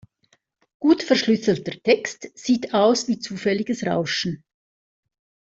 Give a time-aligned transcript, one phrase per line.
[0.79, 4.43] Gut verschlüsselter Text sieht aus wie zufälliges Rauschen.